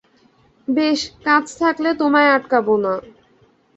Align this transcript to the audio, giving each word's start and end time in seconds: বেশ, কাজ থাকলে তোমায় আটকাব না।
বেশ, 0.67 0.99
কাজ 1.25 1.45
থাকলে 1.59 1.89
তোমায় 2.01 2.29
আটকাব 2.31 2.67
না। 2.83 2.93